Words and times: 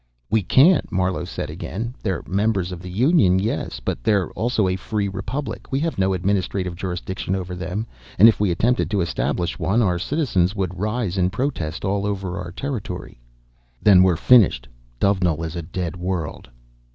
"We 0.31 0.41
can't," 0.41 0.91
Marlowe 0.91 1.25
said 1.25 1.51
again. 1.51 1.93
"They're 2.01 2.23
members 2.27 2.71
of 2.71 2.81
the 2.81 2.89
Union, 2.89 3.37
yes, 3.37 3.79
but 3.79 4.01
they're 4.03 4.31
also 4.31 4.67
a 4.67 4.75
free 4.75 5.07
republic. 5.07 5.71
We 5.71 5.79
have 5.81 5.99
no 5.99 6.15
administrative 6.15 6.75
jurisdiction 6.75 7.35
over 7.35 7.53
them, 7.55 7.85
and 8.17 8.27
if 8.27 8.39
we 8.39 8.49
attempted 8.49 8.89
to 8.89 9.01
establish 9.01 9.59
one 9.59 9.83
our 9.83 9.99
citizens 9.99 10.55
would 10.55 10.79
rise 10.79 11.19
in 11.19 11.29
protest 11.29 11.85
all 11.85 12.07
over 12.07 12.39
our 12.39 12.51
territory." 12.51 13.19
"Then 13.79 14.01
we're 14.01 14.15
finished. 14.17 14.67
Dovenil 14.99 15.43
is 15.45 15.55
a 15.55 15.61
dead 15.61 15.95
world." 15.95 16.49